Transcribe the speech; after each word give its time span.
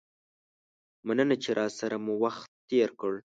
مننه 1.07 1.35
چې 1.43 1.49
راسره 1.59 1.97
مو 2.05 2.13
وخت 2.23 2.47
تیر 2.67 2.89
کړ. 2.99 3.13